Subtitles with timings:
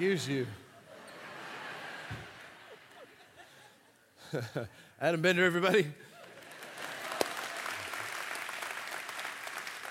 [0.00, 0.46] Excuse you.
[5.00, 5.88] Adam Bender, everybody.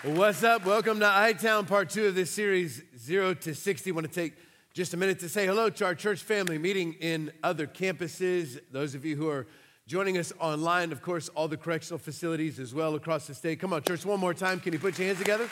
[0.03, 0.65] What's up?
[0.65, 3.91] Welcome to iTown, part two of this series, Zero to 60.
[3.91, 4.35] I want to take
[4.73, 8.61] just a minute to say hello to our church family meeting in other campuses.
[8.71, 9.45] Those of you who are
[9.87, 13.59] joining us online, of course, all the correctional facilities as well across the state.
[13.59, 14.61] Come on, church, one more time.
[14.61, 15.49] Can you put your hands together?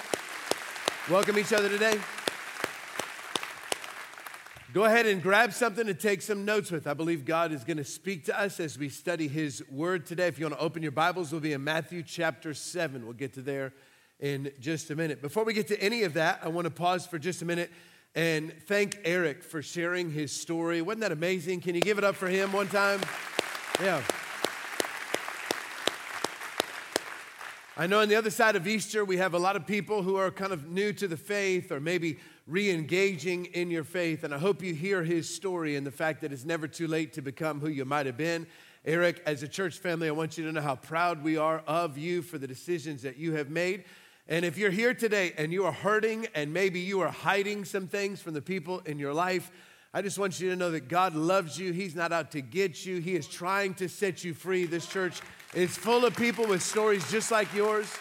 [1.10, 2.00] Welcome each other today.
[4.76, 6.86] Go ahead and grab something to take some notes with.
[6.86, 10.28] I believe God is going to speak to us as we study His Word today.
[10.28, 13.06] If you want to open your Bibles, we'll be in Matthew chapter 7.
[13.06, 13.72] We'll get to there
[14.20, 15.22] in just a minute.
[15.22, 17.72] Before we get to any of that, I want to pause for just a minute
[18.16, 20.82] and thank Eric for sharing his story.
[20.82, 21.62] Wasn't that amazing?
[21.62, 23.00] Can you give it up for him one time?
[23.82, 24.04] Yeah.
[27.78, 30.18] I know on the other side of Easter, we have a lot of people who
[30.18, 34.24] are kind of new to the faith or maybe re engaging in your faith.
[34.24, 37.14] And I hope you hear his story and the fact that it's never too late
[37.14, 38.46] to become who you might have been.
[38.86, 41.98] Eric, as a church family, I want you to know how proud we are of
[41.98, 43.86] you for the decisions that you have made.
[44.28, 47.88] And if you're here today and you are hurting and maybe you are hiding some
[47.88, 49.52] things from the people in your life,
[49.94, 51.72] I just want you to know that God loves you.
[51.72, 54.66] He's not out to get you, He is trying to set you free.
[54.66, 55.22] This church
[55.54, 57.92] is full of people with stories just like yours.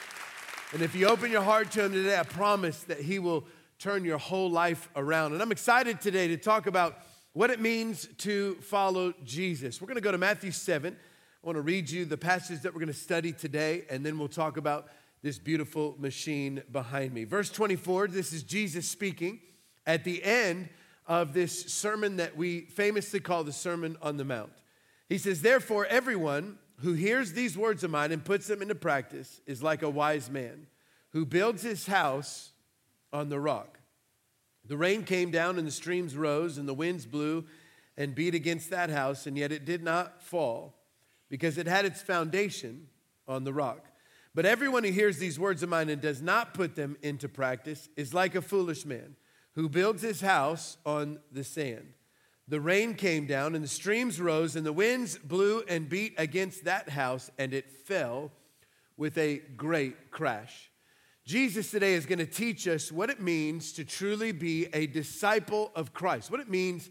[0.72, 3.44] And if you open your heart to Him today, I promise that He will
[3.84, 5.34] turn your whole life around.
[5.34, 7.00] And I'm excited today to talk about
[7.34, 9.78] what it means to follow Jesus.
[9.78, 10.96] We're going to go to Matthew 7.
[10.96, 14.18] I want to read you the passage that we're going to study today, and then
[14.18, 14.88] we'll talk about
[15.20, 17.24] this beautiful machine behind me.
[17.24, 19.40] Verse 24, this is Jesus speaking
[19.86, 20.70] at the end
[21.06, 24.52] of this sermon that we famously call the Sermon on the Mount.
[25.10, 29.42] He says, Therefore, everyone who hears these words of mine and puts them into practice
[29.46, 30.68] is like a wise man
[31.10, 32.52] who builds his house
[33.14, 33.78] on the rock.
[34.66, 37.44] The rain came down and the streams rose and the winds blew
[37.96, 40.74] and beat against that house, and yet it did not fall
[41.30, 42.88] because it had its foundation
[43.28, 43.86] on the rock.
[44.34, 47.88] But everyone who hears these words of mine and does not put them into practice
[47.96, 49.14] is like a foolish man
[49.52, 51.94] who builds his house on the sand.
[52.48, 56.64] The rain came down and the streams rose and the winds blew and beat against
[56.64, 58.32] that house, and it fell
[58.96, 60.70] with a great crash.
[61.24, 65.72] Jesus today is going to teach us what it means to truly be a disciple
[65.74, 66.90] of Christ, what it means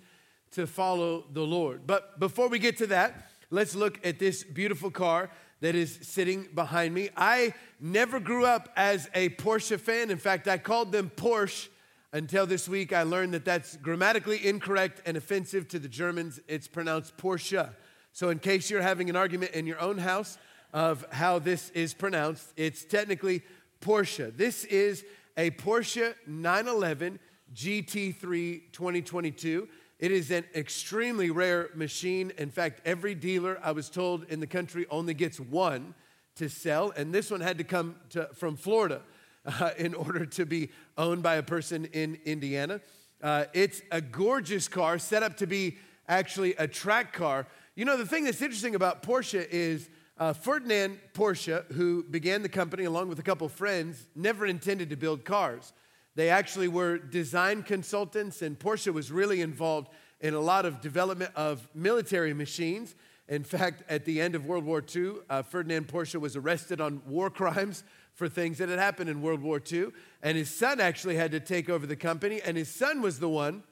[0.53, 1.85] to follow the Lord.
[1.85, 5.29] But before we get to that, let's look at this beautiful car
[5.61, 7.09] that is sitting behind me.
[7.15, 10.09] I never grew up as a Porsche fan.
[10.09, 11.67] In fact, I called them Porsche
[12.11, 12.91] until this week.
[12.91, 16.39] I learned that that's grammatically incorrect and offensive to the Germans.
[16.47, 17.69] It's pronounced Porsche.
[18.13, 20.39] So, in case you're having an argument in your own house
[20.73, 23.43] of how this is pronounced, it's technically
[23.83, 24.35] Porsche.
[24.35, 25.03] This is
[25.35, 27.19] a Porsche 911
[27.53, 29.67] GT3 2022.
[29.99, 32.31] It is an extremely rare machine.
[32.37, 35.95] In fact, every dealer I was told in the country only gets one
[36.35, 39.01] to sell, and this one had to come to, from Florida
[39.45, 42.79] uh, in order to be owned by a person in Indiana.
[43.21, 45.77] Uh, it's a gorgeous car, set up to be
[46.07, 47.47] actually a track car.
[47.75, 52.49] You know, the thing that's interesting about Porsche is uh, Ferdinand Porsche, who began the
[52.49, 55.73] company along with a couple friends, never intended to build cars.
[56.15, 61.31] They actually were design consultants, and Porsche was really involved in a lot of development
[61.35, 62.95] of military machines.
[63.27, 67.01] In fact, at the end of World War II, uh, Ferdinand Porsche was arrested on
[67.07, 69.87] war crimes for things that had happened in World War II.
[70.21, 73.29] And his son actually had to take over the company, and his son was the
[73.29, 73.63] one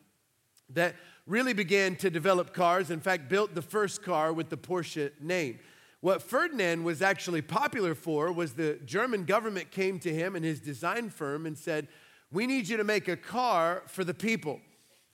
[0.69, 0.95] that
[1.27, 2.89] really began to develop cars.
[2.89, 5.59] In fact, built the first car with the Porsche name.
[6.01, 10.59] What Ferdinand was actually popular for was the German government came to him and his
[10.59, 11.87] design firm and said,
[12.31, 14.59] We need you to make a car for the people.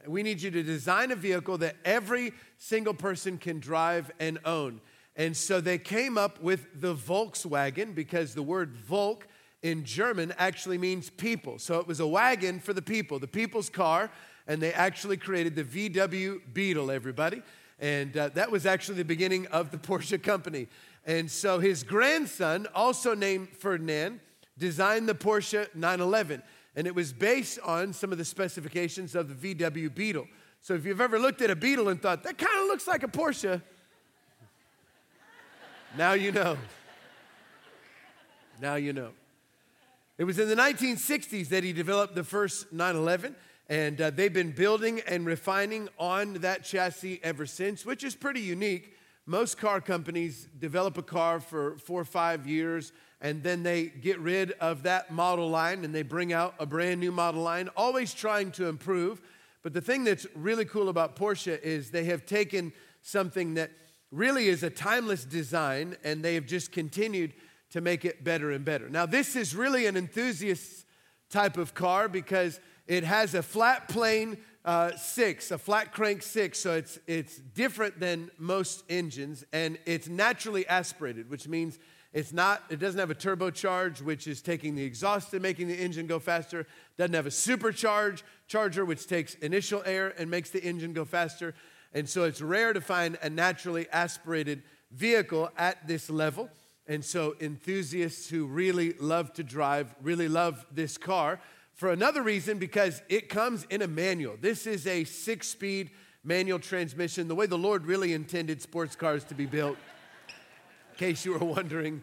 [0.08, 4.80] We need you to design a vehicle that every single person can drive and own.
[5.18, 9.28] And so they came up with the Volkswagen because the word Volk
[9.64, 11.60] in German actually means people.
[11.60, 14.10] So it was a wagon for the people, the people's car,
[14.48, 17.42] and they actually created the VW Beetle, everybody.
[17.80, 20.68] And uh, that was actually the beginning of the Porsche company.
[21.06, 24.20] And so his grandson, also named Ferdinand,
[24.58, 26.42] designed the Porsche 911.
[26.76, 30.28] And it was based on some of the specifications of the VW Beetle.
[30.62, 33.04] So if you've ever looked at a Beetle and thought, that kind of looks like
[33.04, 33.62] a Porsche,
[35.96, 36.58] now you know.
[38.62, 39.12] Now you know.
[40.18, 43.36] It was in the 1960s that he developed the first 911.
[43.70, 48.40] And uh, they've been building and refining on that chassis ever since, which is pretty
[48.40, 48.96] unique.
[49.26, 54.20] Most car companies develop a car for four or five years and then they get
[54.20, 58.14] rid of that model line and they bring out a brand new model line, always
[58.14, 59.22] trying to improve.
[59.64, 62.72] But the thing that's really cool about Porsche is they have taken
[63.02, 63.72] something that
[64.12, 67.34] really is a timeless design and they have just continued
[67.72, 68.88] to make it better and better.
[68.88, 70.86] Now, this is really an enthusiast
[71.30, 76.60] type of car because it has a flat plane uh, six, a flat crank six,
[76.60, 81.80] so it's, it's different than most engines, and it's naturally aspirated, which means
[82.14, 85.76] it's not, it doesn't have a turbocharge, which is taking the exhaust and making the
[85.76, 86.66] engine go faster.
[86.98, 91.54] Doesn't have a supercharge charger, which takes initial air and makes the engine go faster.
[91.94, 96.50] And so it's rare to find a naturally aspirated vehicle at this level.
[96.88, 101.40] And so enthusiasts who really love to drive really love this car
[101.78, 104.36] for another reason because it comes in a manual.
[104.42, 105.92] This is a six speed
[106.24, 109.78] manual transmission, the way the Lord really intended sports cars to be built.
[110.92, 112.02] In case you were wondering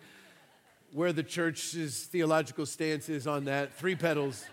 [0.92, 4.44] where the church's theological stance is on that, three pedals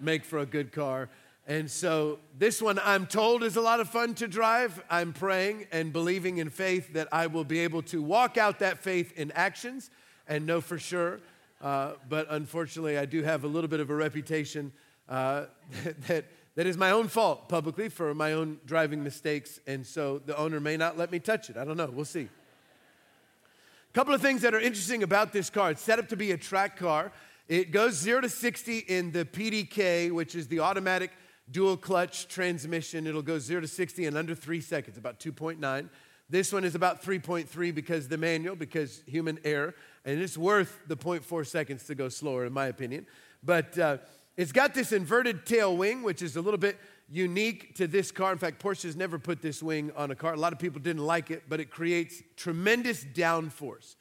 [0.00, 1.08] make for a good car.
[1.46, 4.82] And so, this one I'm told is a lot of fun to drive.
[4.90, 8.78] I'm praying and believing in faith that I will be able to walk out that
[8.78, 9.88] faith in actions
[10.26, 11.20] and know for sure
[11.60, 14.72] uh, but unfortunately, I do have a little bit of a reputation
[15.08, 15.46] uh,
[16.06, 19.60] that, that is my own fault publicly for my own driving mistakes.
[19.66, 21.56] And so the owner may not let me touch it.
[21.56, 21.90] I don't know.
[21.92, 22.28] We'll see.
[23.90, 26.32] A couple of things that are interesting about this car it's set up to be
[26.32, 27.10] a track car.
[27.48, 31.10] It goes 0 to 60 in the PDK, which is the automatic
[31.50, 33.06] dual clutch transmission.
[33.06, 35.88] It'll go 0 to 60 in under three seconds, about 2.9.
[36.30, 40.96] This one is about 3.3 because the manual, because human error and it's worth the
[40.96, 43.06] 0.4 seconds to go slower, in my opinion.
[43.42, 43.98] But uh,
[44.36, 46.78] it's got this inverted tail wing, which is a little bit
[47.10, 48.32] unique to this car.
[48.32, 50.34] In fact, Porsche's never put this wing on a car.
[50.34, 53.96] A lot of people didn't like it, but it creates tremendous downforce.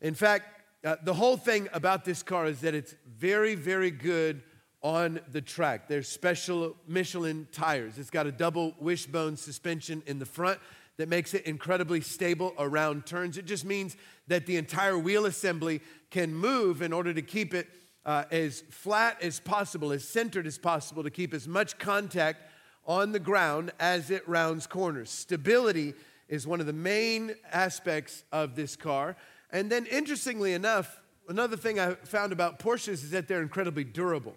[0.00, 4.42] In fact, uh, the whole thing about this car is that it's very, very good
[4.82, 5.88] on the track.
[5.88, 7.98] There's special Michelin tires.
[7.98, 10.58] It's got a double wishbone suspension in the front
[10.96, 13.36] that makes it incredibly stable around turns.
[13.36, 13.96] It just means
[14.28, 15.80] that the entire wheel assembly
[16.10, 17.68] can move in order to keep it
[18.06, 22.42] uh, as flat as possible, as centered as possible, to keep as much contact
[22.86, 25.10] on the ground as it rounds corners.
[25.10, 25.94] Stability
[26.28, 29.16] is one of the main aspects of this car.
[29.50, 34.34] And then, interestingly enough, another thing I found about Porsches is that they're incredibly durable,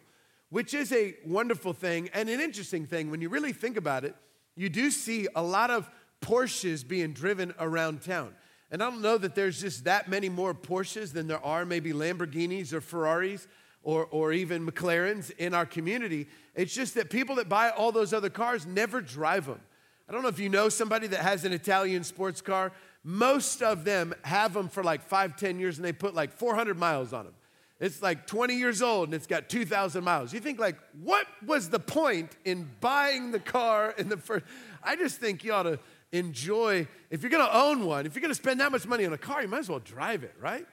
[0.50, 3.12] which is a wonderful thing and an interesting thing.
[3.12, 4.16] When you really think about it,
[4.56, 5.90] you do see a lot of
[6.22, 8.34] Porsches being driven around town.
[8.70, 11.94] And I don't know that there's just that many more Porsches than there are maybe
[11.94, 13.48] Lamborghinis or Ferraris
[13.84, 16.28] or, or even McLarens in our community.
[16.56, 19.62] It's just that people that buy all those other cars never drive them.
[20.10, 22.72] I don't know if you know somebody that has an Italian sports car.
[23.04, 26.78] Most of them have them for like five, ten years and they put like 400
[26.78, 27.34] miles on them.
[27.80, 30.34] It's like 20 years old and it's got 2,000 miles.
[30.34, 34.46] You think, like, what was the point in buying the car in the first?
[34.84, 35.80] I just think you ought to
[36.12, 39.18] enjoy, if you're gonna own one, if you're gonna spend that much money on a
[39.18, 40.66] car, you might as well drive it, right?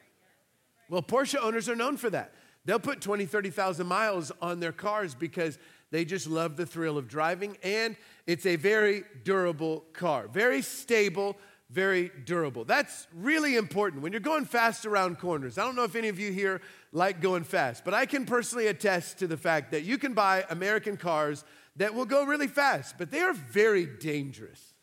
[0.88, 2.35] Well, Porsche owners are known for that.
[2.64, 5.59] They'll put 20, 30,000 miles on their cars because
[5.91, 11.37] they just love the thrill of driving, and it's a very durable car, very stable,
[11.71, 12.64] very durable.
[12.64, 15.59] That's really important when you're going fast around corners.
[15.59, 16.61] I don't know if any of you here
[16.93, 20.45] like going fast, but I can personally attest to the fact that you can buy
[20.50, 21.45] American cars
[21.76, 24.74] that will go really fast, but they are very dangerous.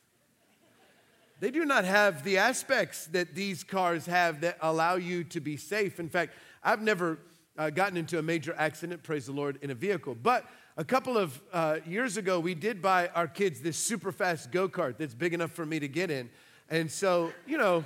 [1.42, 5.58] They do not have the aspects that these cars have that allow you to be
[5.58, 6.00] safe.
[6.00, 7.18] In fact, I've never
[7.58, 10.14] uh, gotten into a major accident, praise the Lord, in a vehicle.
[10.14, 10.46] But
[10.78, 14.70] a couple of uh, years ago, we did buy our kids this super fast go
[14.70, 16.30] kart that's big enough for me to get in.
[16.70, 17.86] And so, you know,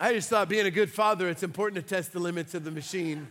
[0.00, 2.72] I just thought being a good father, it's important to test the limits of the
[2.72, 3.28] machine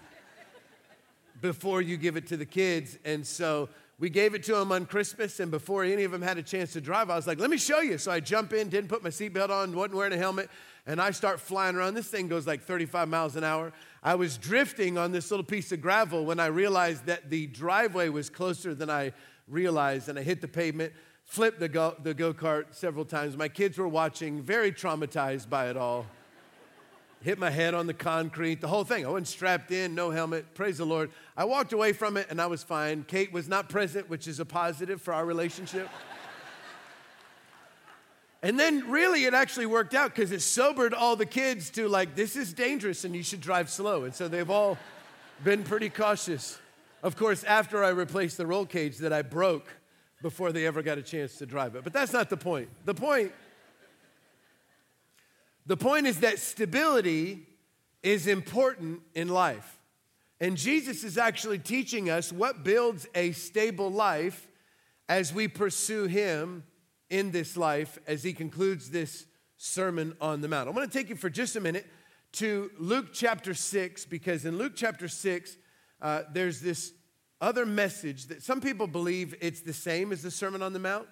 [1.42, 2.98] before you give it to the kids.
[3.04, 3.68] And so
[4.00, 6.74] we gave it to them on Christmas, and before any of them had a chance
[6.74, 7.98] to drive, I was like, let me show you.
[7.98, 10.50] So I jump in, didn't put my seatbelt on, wasn't wearing a helmet,
[10.86, 11.96] and I start flying around.
[11.96, 13.74] This thing goes like 35 miles an hour.
[14.04, 18.10] I was drifting on this little piece of gravel when I realized that the driveway
[18.10, 19.14] was closer than I
[19.48, 23.36] realized, and I hit the pavement, flipped the go, the go-kart several times.
[23.36, 26.06] My kids were watching, very traumatized by it all
[27.22, 29.06] hit my head on the concrete, the whole thing.
[29.06, 30.54] I wasn't strapped in, no helmet.
[30.54, 31.12] Praise the Lord.
[31.36, 33.06] I walked away from it and I was fine.
[33.08, 35.90] Kate was not present, which is a positive for our relationship.
[38.44, 42.16] and then, really, it actually worked out because it sobered all the kids to, like,
[42.16, 44.04] this is dangerous and you should drive slow.
[44.04, 44.78] And so they've all
[45.44, 46.60] been pretty cautious.
[47.04, 49.68] Of course, after I replaced the roll cage that I broke
[50.22, 51.84] before they ever got a chance to drive it.
[51.84, 52.70] But that's not the point.
[52.86, 53.32] The point
[55.68, 57.46] the point is that stability
[58.02, 59.78] is important in life.
[60.40, 64.48] And Jesus is actually teaching us what builds a stable life
[65.10, 66.64] as we pursue Him
[67.10, 69.26] in this life as He concludes this
[69.58, 70.68] Sermon on the Mount.
[70.68, 71.86] I want to take you for just a minute
[72.34, 75.58] to Luke chapter 6, because in Luke chapter 6,
[76.02, 76.94] uh, there's this
[77.42, 81.08] other message that some people believe it's the same as the Sermon on the Mount,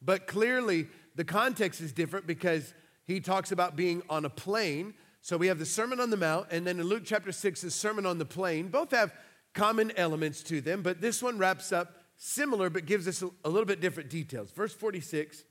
[0.00, 2.72] but clearly the context is different because
[3.10, 4.94] he talks about being on a plain.
[5.20, 7.70] So we have the Sermon on the Mount, and then in Luke chapter 6, the
[7.70, 8.68] Sermon on the Plain.
[8.68, 9.12] Both have
[9.52, 13.66] common elements to them, but this one wraps up similar but gives us a, little
[13.66, 14.50] bit different details.
[14.52, 15.44] Verse 46,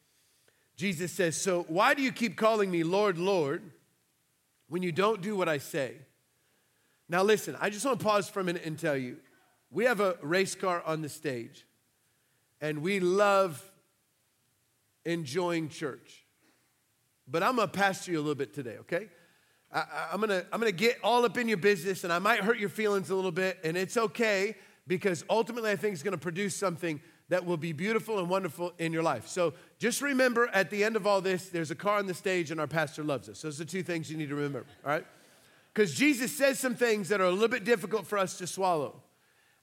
[0.75, 3.61] Jesus says, So why do you keep calling me Lord, Lord,
[4.69, 5.95] when you don't do what I say?
[7.09, 9.17] Now, listen, I just want to pause for a minute and tell you
[9.71, 11.65] we have a race car on the stage,
[12.61, 13.63] and we love
[15.05, 16.18] enjoying church.
[17.29, 19.09] But I'm gonna pastor you a little bit today, okay?
[19.71, 22.59] I, am gonna, I'm gonna get all up in your business, and I might hurt
[22.59, 24.55] your feelings a little bit, and it's okay
[24.87, 28.91] because ultimately I think it's gonna produce something that will be beautiful and wonderful in
[28.91, 29.27] your life.
[29.27, 32.49] So just remember at the end of all this, there's a car on the stage,
[32.49, 33.41] and our pastor loves us.
[33.41, 35.05] Those are two things you need to remember, all right?
[35.73, 39.03] Because Jesus says some things that are a little bit difficult for us to swallow.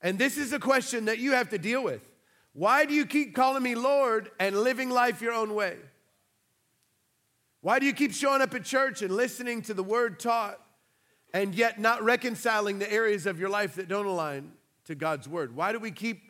[0.00, 2.08] And this is a question that you have to deal with.
[2.52, 5.76] Why do you keep calling me Lord and living life your own way?
[7.66, 10.60] Why do you keep showing up at church and listening to the word taught
[11.34, 14.52] and yet not reconciling the areas of your life that don't align
[14.84, 15.56] to God's word?
[15.56, 16.20] Why do we keep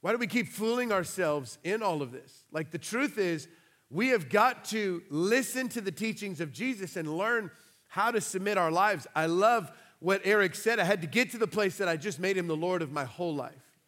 [0.00, 2.44] why do we keep fooling ourselves in all of this?
[2.52, 3.48] Like the truth is,
[3.90, 7.50] we have got to listen to the teachings of Jesus and learn
[7.88, 9.08] how to submit our lives.
[9.12, 10.78] I love what Eric said.
[10.78, 12.92] I had to get to the place that I just made him the Lord of
[12.92, 13.80] my whole life.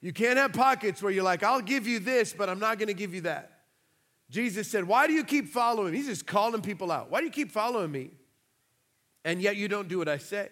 [0.00, 2.88] You can't have pockets where you're like, I'll give you this, but I'm not going
[2.88, 3.59] to give you that.
[4.30, 5.92] Jesus said, Why do you keep following?
[5.92, 5.98] Me?
[5.98, 7.10] He's just calling people out.
[7.10, 8.10] Why do you keep following me?
[9.24, 10.48] And yet you don't do what I say.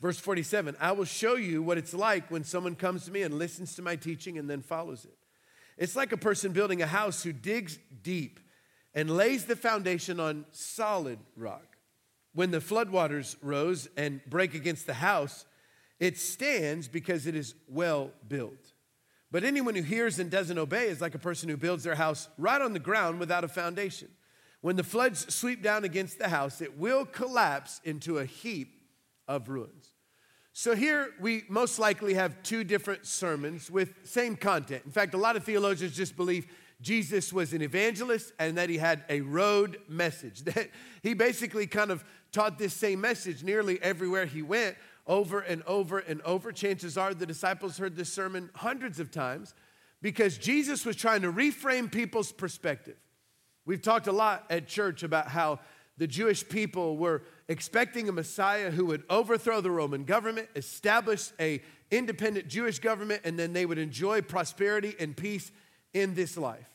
[0.00, 3.34] Verse 47 I will show you what it's like when someone comes to me and
[3.34, 5.16] listens to my teaching and then follows it.
[5.76, 8.40] It's like a person building a house who digs deep
[8.94, 11.76] and lays the foundation on solid rock.
[12.32, 15.44] When the floodwaters rose and break against the house,
[16.00, 18.63] it stands because it is well built.
[19.34, 22.28] But anyone who hears and doesn't obey is like a person who builds their house
[22.38, 24.06] right on the ground without a foundation.
[24.60, 28.80] When the floods sweep down against the house, it will collapse into a heap
[29.26, 29.88] of ruins.
[30.52, 34.82] So here we most likely have two different sermons with same content.
[34.86, 36.46] In fact, a lot of theologians just believe
[36.80, 40.42] Jesus was an evangelist and that he had a road message.
[40.44, 40.70] That
[41.02, 44.76] he basically kind of taught this same message nearly everywhere he went
[45.06, 46.52] over and over and over.
[46.52, 49.54] Chances are the disciples heard this sermon hundreds of times
[50.02, 52.96] because Jesus was trying to reframe people's perspective.
[53.66, 55.60] We've talked a lot at church about how
[55.96, 61.62] the Jewish people were expecting a Messiah who would overthrow the Roman government, establish a
[61.90, 65.52] independent Jewish government, and then they would enjoy prosperity and peace
[65.92, 66.68] in this life.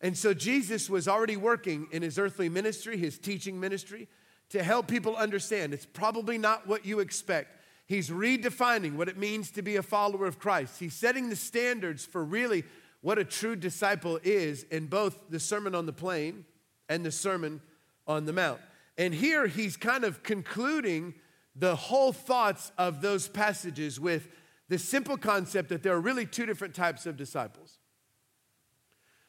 [0.00, 4.08] And so Jesus was already working in his earthly ministry, his teaching ministry,
[4.50, 7.56] to help people understand it's probably not what you expect.
[7.92, 10.80] He's redefining what it means to be a follower of Christ.
[10.80, 12.64] He's setting the standards for really
[13.02, 16.46] what a true disciple is in both the Sermon on the Plain
[16.88, 17.60] and the Sermon
[18.06, 18.62] on the Mount.
[18.96, 21.12] And here he's kind of concluding
[21.54, 24.26] the whole thoughts of those passages with
[24.70, 27.76] the simple concept that there are really two different types of disciples.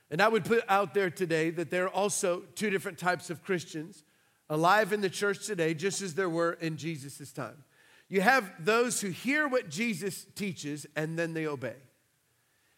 [0.10, 3.44] And I would put out there today that there are also two different types of
[3.44, 4.06] Christians
[4.50, 7.66] alive in the church today, just as there were in Jesus' time.
[8.14, 11.78] You have those who hear what Jesus teaches and then they obey.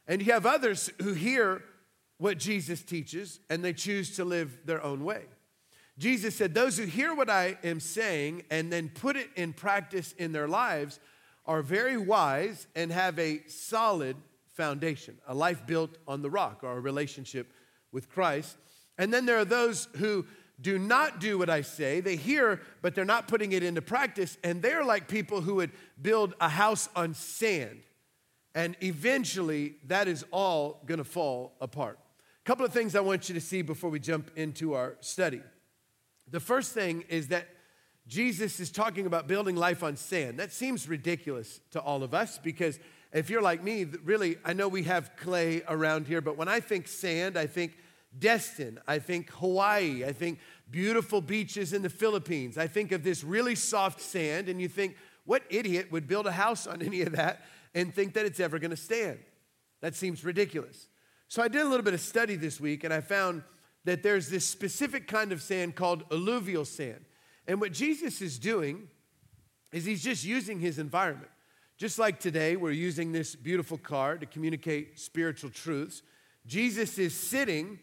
[0.07, 1.61] And you have others who hear
[2.17, 5.23] what Jesus teaches and they choose to live their own way.
[5.97, 10.13] Jesus said, Those who hear what I am saying and then put it in practice
[10.13, 11.01] in their lives
[11.45, 14.15] are very wise and have a solid
[14.53, 17.51] foundation, a life built on the rock or a relationship
[17.91, 18.55] with Christ.
[18.97, 20.27] And then there are those who
[20.59, 21.99] do not do what I say.
[21.99, 24.37] They hear, but they're not putting it into practice.
[24.43, 25.71] And they're like people who would
[26.01, 27.81] build a house on sand.
[28.53, 31.99] And eventually, that is all going to fall apart.
[32.43, 35.41] A couple of things I want you to see before we jump into our study.
[36.31, 37.47] The first thing is that
[38.07, 40.39] Jesus is talking about building life on sand.
[40.39, 42.79] That seems ridiculous to all of us because
[43.11, 46.59] if you're like me, really, I know we have clay around here, but when I
[46.59, 47.77] think sand, I think
[48.19, 52.57] Destin, I think Hawaii, I think beautiful beaches in the Philippines.
[52.57, 54.95] I think of this really soft sand, and you think,
[55.25, 58.59] what idiot would build a house on any of that and think that it's ever
[58.59, 59.19] gonna stand?
[59.81, 60.87] That seems ridiculous.
[61.27, 63.43] So I did a little bit of study this week, and I found
[63.83, 67.05] that there's this specific kind of sand called alluvial sand.
[67.47, 68.87] And what Jesus is doing
[69.71, 71.29] is he's just using his environment.
[71.77, 76.01] Just like today, we're using this beautiful car to communicate spiritual truths
[76.45, 77.79] Jesus is sitting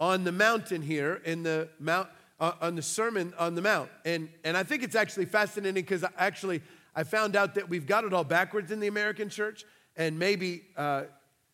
[0.00, 2.08] on the mountain here in the mount
[2.40, 3.90] uh, on the Sermon on the Mount.
[4.04, 6.62] And, and I think it's actually fascinating because actually
[6.96, 9.64] I found out that we've got it all backwards in the American church,
[9.96, 11.04] and maybe, uh,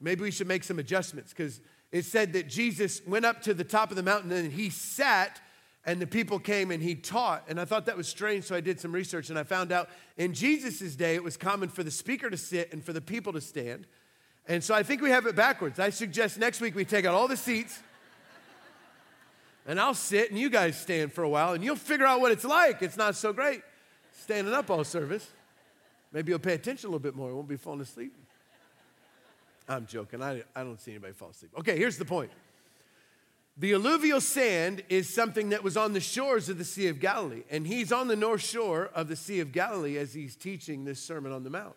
[0.00, 1.60] maybe we should make some adjustments because
[1.92, 5.40] it said that Jesus went up to the top of the mountain and he sat
[5.84, 7.44] and the people came and he taught.
[7.48, 9.88] And I thought that was strange, so I did some research and I found out
[10.16, 13.32] in Jesus' day it was common for the speaker to sit and for the people
[13.32, 13.86] to stand.
[14.48, 15.78] And so I think we have it backwards.
[15.78, 17.80] I suggest next week we take out all the seats
[19.66, 22.32] and I'll sit and you guys stand for a while and you'll figure out what
[22.32, 22.82] it's like.
[22.82, 23.62] It's not so great
[24.12, 25.28] standing up all service.
[26.12, 27.28] Maybe you'll pay attention a little bit more.
[27.28, 28.14] You won't be falling asleep.
[29.68, 30.22] I'm joking.
[30.22, 31.52] I, I don't see anybody fall asleep.
[31.58, 32.30] Okay, here's the point.
[33.58, 37.42] The alluvial sand is something that was on the shores of the Sea of Galilee,
[37.50, 41.00] and he's on the north shore of the Sea of Galilee as he's teaching this
[41.00, 41.74] Sermon on the Mount.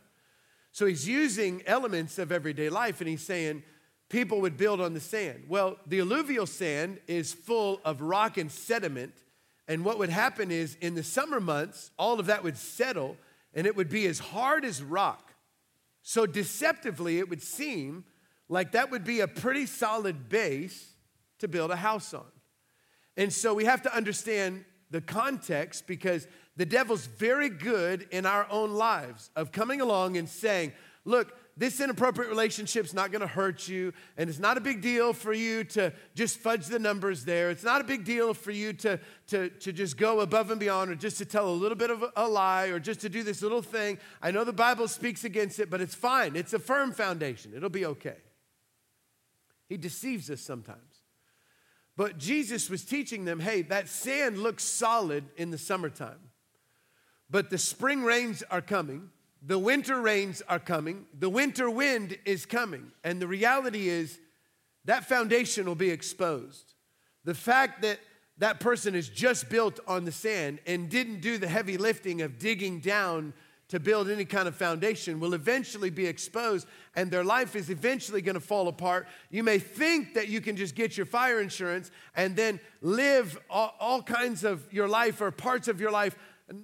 [0.72, 3.64] So he's using elements of everyday life, and he's saying,
[4.10, 5.46] people would build on the sand.
[5.48, 9.14] Well, the alluvial sand is full of rock and sediment.
[9.68, 13.18] And what would happen is in the summer months, all of that would settle
[13.54, 15.34] and it would be as hard as rock.
[16.02, 18.06] So, deceptively, it would seem
[18.48, 20.94] like that would be a pretty solid base
[21.40, 22.26] to build a house on.
[23.18, 28.48] And so, we have to understand the context because the devil's very good in our
[28.50, 30.74] own lives of coming along and saying,
[31.06, 35.34] Look, this inappropriate relationship's not gonna hurt you, and it's not a big deal for
[35.34, 37.50] you to just fudge the numbers there.
[37.50, 40.90] It's not a big deal for you to, to, to just go above and beyond,
[40.90, 43.24] or just to tell a little bit of a, a lie, or just to do
[43.24, 43.98] this little thing.
[44.22, 46.38] I know the Bible speaks against it, but it's fine.
[46.38, 48.18] It's a firm foundation, it'll be okay.
[49.68, 50.80] He deceives us sometimes.
[51.98, 56.30] But Jesus was teaching them hey, that sand looks solid in the summertime,
[57.30, 59.10] but the spring rains are coming
[59.42, 62.92] the winter rains are coming, the winter wind is coming.
[63.04, 64.20] And the reality is
[64.86, 66.74] that foundation will be exposed.
[67.24, 68.00] The fact that
[68.38, 72.40] that person is just built on the sand and didn't do the heavy lifting of
[72.40, 73.34] digging down
[73.70, 78.22] to build any kind of foundation will eventually be exposed and their life is eventually
[78.22, 79.08] going to fall apart.
[79.30, 83.76] You may think that you can just get your fire insurance and then live all,
[83.80, 86.16] all kinds of your life or parts of your life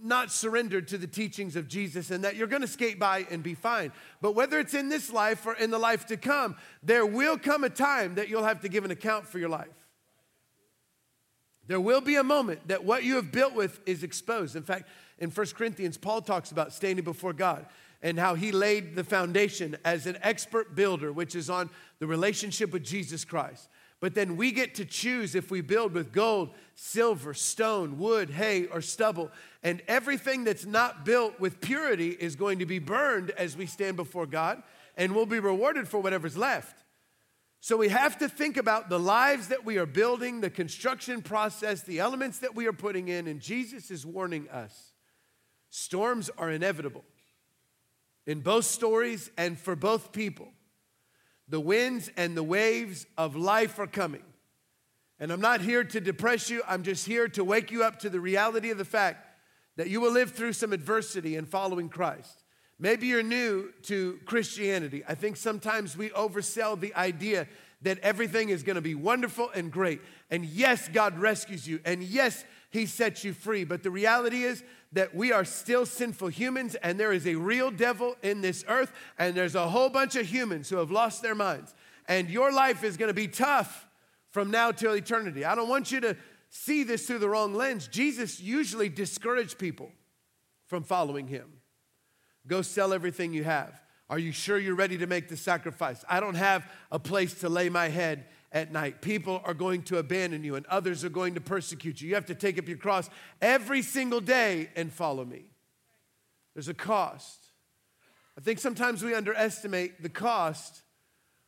[0.01, 3.43] not surrendered to the teachings of Jesus and that you're going to skate by and
[3.43, 3.91] be fine.
[4.21, 7.63] But whether it's in this life or in the life to come, there will come
[7.63, 9.67] a time that you'll have to give an account for your life.
[11.67, 14.55] There will be a moment that what you have built with is exposed.
[14.55, 17.65] In fact, in 1 Corinthians, Paul talks about standing before God
[18.01, 21.69] and how he laid the foundation as an expert builder, which is on
[21.99, 23.67] the relationship with Jesus Christ.
[24.01, 28.65] But then we get to choose if we build with gold, silver, stone, wood, hay,
[28.65, 29.31] or stubble.
[29.63, 33.95] And everything that's not built with purity is going to be burned as we stand
[33.95, 34.61] before God,
[34.97, 36.83] and we'll be rewarded for whatever's left.
[37.61, 41.81] So we have to think about the lives that we are building, the construction process,
[41.81, 44.91] the elements that we are putting in, and Jesus is warning us.
[45.71, 47.03] Storms are inevitable
[48.27, 50.49] in both stories and for both people.
[51.47, 54.23] The winds and the waves of life are coming.
[55.19, 58.09] And I'm not here to depress you, I'm just here to wake you up to
[58.09, 59.25] the reality of the fact
[59.77, 62.43] that you will live through some adversity in following Christ.
[62.77, 65.03] Maybe you're new to Christianity.
[65.07, 67.47] I think sometimes we oversell the idea
[67.85, 70.01] that everything is going to be wonderful and great.
[70.31, 71.79] And yes, God rescues you.
[71.85, 73.63] And yes, He sets you free.
[73.63, 77.69] But the reality is that we are still sinful humans and there is a real
[77.69, 81.35] devil in this earth and there's a whole bunch of humans who have lost their
[81.35, 81.75] minds.
[82.07, 83.87] And your life is going to be tough
[84.31, 85.45] from now till eternity.
[85.45, 86.17] I don't want you to
[86.49, 87.87] see this through the wrong lens.
[87.87, 89.91] Jesus usually discouraged people
[90.65, 91.61] from following him.
[92.47, 93.79] Go sell everything you have.
[94.09, 96.03] Are you sure you're ready to make the sacrifice?
[96.07, 99.01] I don't have a place to lay my head at night.
[99.01, 102.09] People are going to abandon you and others are going to persecute you.
[102.09, 103.09] You have to take up your cross
[103.41, 105.45] every single day and follow me.
[106.53, 107.47] There's a cost.
[108.37, 110.83] I think sometimes we underestimate the cost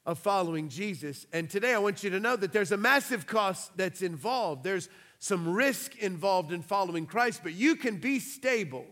[0.05, 1.25] of following Jesus.
[1.31, 4.63] And today I want you to know that there's a massive cost that's involved.
[4.63, 4.89] There's
[5.19, 8.85] some risk involved in following Christ, but you can be stable.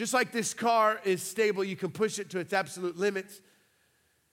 [0.00, 3.42] Just like this car is stable, you can push it to its absolute limits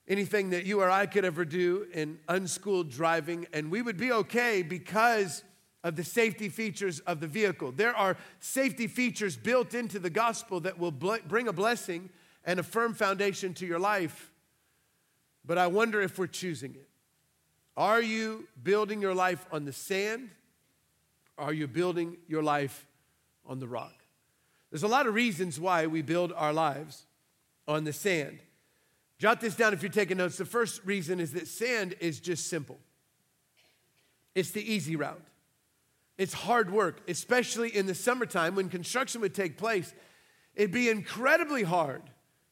[0.07, 4.09] anything that you or I could ever do in unschooled driving, and we would be
[4.13, 5.43] okay because
[5.83, 7.73] of the safety features of the vehicle.
[7.73, 12.11] There are safety features built into the gospel that will bl- bring a blessing
[12.45, 14.31] and a firm foundation to your life.
[15.43, 16.87] But I wonder if we're choosing it.
[17.75, 20.29] Are you building your life on the sand?
[21.37, 22.87] Are you building your life
[23.45, 23.96] on the rock?
[24.69, 27.05] There's a lot of reasons why we build our lives
[27.67, 28.39] on the sand.
[29.19, 30.37] Jot this down if you're taking notes.
[30.37, 32.79] The first reason is that sand is just simple,
[34.35, 35.21] it's the easy route.
[36.17, 39.93] It's hard work, especially in the summertime when construction would take place.
[40.55, 42.01] It'd be incredibly hard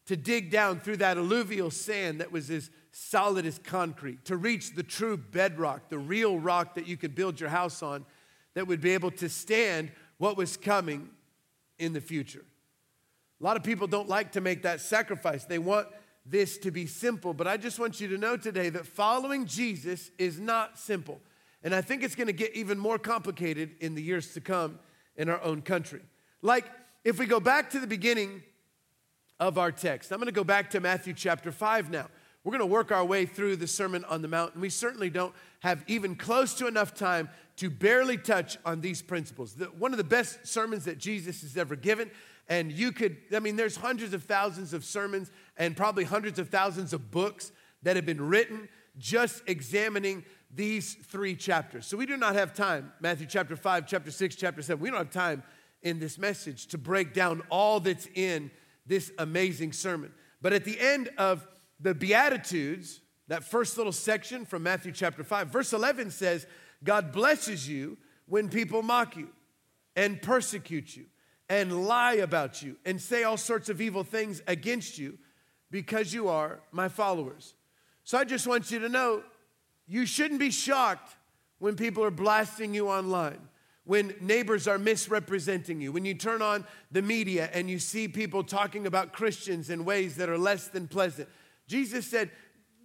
[0.06, 4.76] to dig down through that alluvial sand that was as solid as concrete, to reach
[4.76, 8.06] the true bedrock, the real rock that you could build your house on
[8.54, 11.10] that would be able to stand what was coming
[11.80, 12.46] in the future.
[13.40, 15.44] A lot of people don't like to make that sacrifice.
[15.46, 15.88] They want
[16.26, 20.10] this to be simple, but I just want you to know today that following Jesus
[20.18, 21.22] is not simple.
[21.64, 24.80] And I think it's going to get even more complicated in the years to come
[25.18, 26.02] in our own country.
[26.42, 26.66] Like,
[27.04, 28.44] if we go back to the beginning
[29.40, 32.08] of our text, I'm going to go back to Matthew chapter 5 now.
[32.46, 35.10] We're going to work our way through the Sermon on the Mount, and we certainly
[35.10, 39.56] don't have even close to enough time to barely touch on these principles.
[39.56, 42.12] The, one of the best sermons that Jesus has ever given,
[42.48, 46.50] and you could, I mean, there's hundreds of thousands of sermons and probably hundreds of
[46.50, 51.88] thousands of books that have been written just examining these three chapters.
[51.88, 55.00] So we do not have time, Matthew chapter 5, chapter 6, chapter 7, we don't
[55.00, 55.42] have time
[55.82, 58.52] in this message to break down all that's in
[58.86, 60.14] this amazing sermon.
[60.44, 61.48] But at the end of
[61.80, 66.46] the Beatitudes, that first little section from Matthew chapter 5, verse 11 says,
[66.84, 69.30] God blesses you when people mock you
[69.96, 71.06] and persecute you
[71.50, 75.18] and lie about you and say all sorts of evil things against you
[75.72, 77.54] because you are my followers.
[78.04, 79.24] So I just want you to know
[79.88, 81.16] you shouldn't be shocked
[81.60, 83.40] when people are blasting you online,
[83.86, 88.44] when neighbors are misrepresenting you, when you turn on the media and you see people
[88.44, 91.30] talking about Christians in ways that are less than pleasant.
[91.68, 92.32] Jesus said,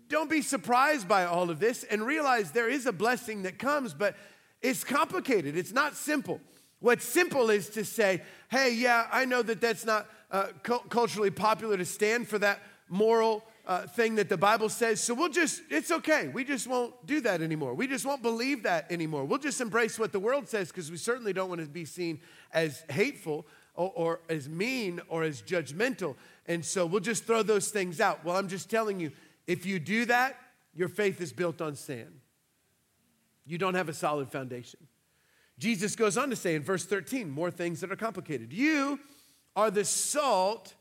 [0.08, 3.94] Don't be surprised by all of this and realize there is a blessing that comes,
[3.94, 4.16] but
[4.62, 5.56] it's complicated.
[5.56, 6.40] It's not simple.
[6.80, 11.30] What's simple is to say, hey, yeah, I know that that's not uh, cu- culturally
[11.30, 15.00] popular to stand for that moral uh, thing that the Bible says.
[15.00, 16.28] So we'll just, it's okay.
[16.28, 17.74] We just won't do that anymore.
[17.74, 19.24] We just won't believe that anymore.
[19.24, 22.20] We'll just embrace what the world says because we certainly don't want to be seen
[22.52, 23.46] as hateful
[23.80, 26.14] or, or as mean or as judgmental.
[26.46, 28.24] And so we'll just throw those things out.
[28.24, 29.10] Well, I'm just telling you,
[29.46, 30.36] if you do that,
[30.74, 32.20] your faith is built on sand.
[33.46, 34.80] You don't have a solid foundation.
[35.58, 38.52] Jesus goes on to say in verse 13 more things that are complicated.
[38.52, 39.00] You
[39.56, 40.74] are the salt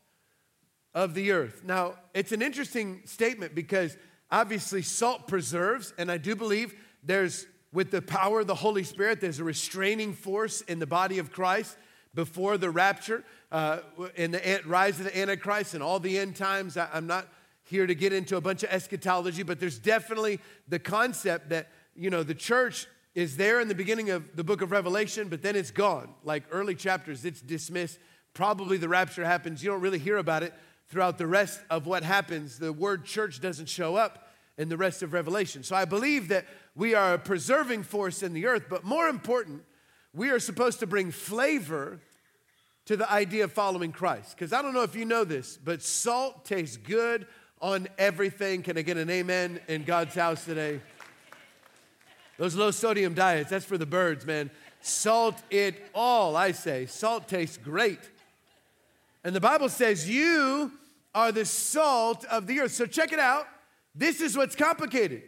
[0.93, 1.63] of the earth.
[1.63, 3.97] Now, it's an interesting statement because
[4.29, 9.21] obviously salt preserves, and I do believe there's, with the power of the Holy Spirit,
[9.21, 11.77] there's a restraining force in the body of Christ
[12.13, 13.80] before the rapture, uh,
[14.15, 16.78] in the rise of the Antichrist and all the end times.
[16.78, 17.28] I, I'm not
[17.63, 22.10] here to get into a bunch of eschatology, but there's definitely the concept that, you
[22.10, 25.56] know, the church is there in the beginning of the book of Revelation, but then
[25.56, 26.10] it's gone.
[26.24, 28.00] Like early chapters, it's dismissed.
[28.34, 29.63] Probably the rapture happens.
[29.63, 30.54] You don't really hear about it
[30.88, 32.60] throughout the rest of what happens.
[32.60, 35.63] The word church doesn't show up in the rest of Revelation.
[35.63, 36.45] So I believe that
[36.76, 39.63] we are a preserving force in the earth, but more important,
[40.13, 42.00] we are supposed to bring flavor
[42.86, 44.36] to the idea of following Christ.
[44.36, 47.28] Because I don't know if you know this, but salt tastes good
[47.62, 48.63] on everything.
[48.63, 50.82] Can I get an amen in God's house today?
[52.38, 54.50] Those low sodium diets, that's for the birds, man.
[54.82, 56.86] Salt it all, I say.
[56.86, 58.00] Salt tastes great.
[59.24, 60.72] And the Bible says, You
[61.13, 62.72] are the salt of the earth.
[62.72, 63.45] So check it out.
[63.93, 65.24] This is what's complicated.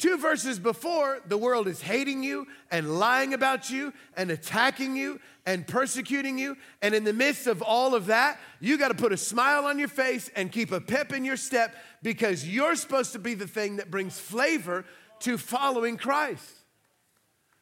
[0.00, 5.20] Two verses before, the world is hating you and lying about you and attacking you
[5.44, 6.56] and persecuting you.
[6.80, 9.78] And in the midst of all of that, you got to put a smile on
[9.78, 13.46] your face and keep a pep in your step because you're supposed to be the
[13.46, 14.86] thing that brings flavor
[15.18, 16.50] to following Christ.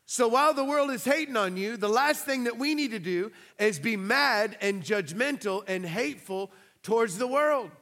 [0.06, 3.00] So while the world is hating on you, the last thing that we need to
[3.00, 6.52] do is be mad and judgmental and hateful
[6.84, 7.72] towards the world.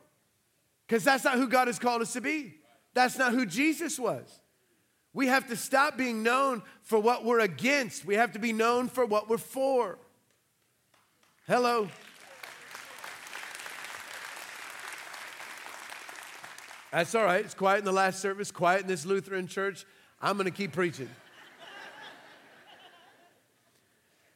[0.86, 2.54] Because that's not who God has called us to be.
[2.94, 4.40] That's not who Jesus was.
[5.16, 8.05] We have to stop being known for what we're against.
[8.05, 9.98] We have to be known for what we're for.
[11.46, 11.88] Hello.
[16.92, 17.42] That's all right.
[17.42, 19.87] It's quiet in the last service, quiet in this Lutheran church.
[20.20, 21.09] I'm going to keep preaching.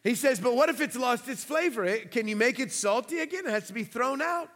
[0.03, 1.85] he says, but what if it's lost its flavor?
[1.85, 3.47] Eh, can you make it salty again?
[3.47, 4.49] It has to be thrown out.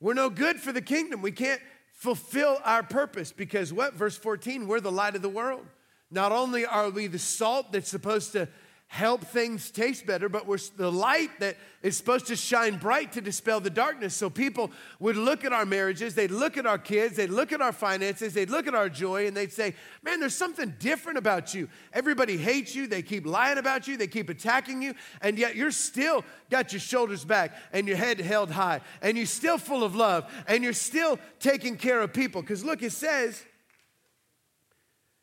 [0.00, 1.22] We're no good for the kingdom.
[1.22, 1.60] We can't
[1.96, 3.94] fulfill our purpose because what?
[3.94, 5.66] Verse 14, we're the light of the world.
[6.10, 8.48] Not only are we the salt that's supposed to
[8.88, 13.20] help things taste better, but we're the light that is supposed to shine bright to
[13.20, 14.14] dispel the darkness.
[14.14, 14.70] So people
[15.00, 18.32] would look at our marriages, they'd look at our kids, they'd look at our finances,
[18.32, 21.68] they'd look at our joy, and they'd say, Man, there's something different about you.
[21.92, 25.72] Everybody hates you, they keep lying about you, they keep attacking you, and yet you're
[25.72, 29.96] still got your shoulders back and your head held high, and you're still full of
[29.96, 32.40] love, and you're still taking care of people.
[32.40, 33.44] Because look, it says,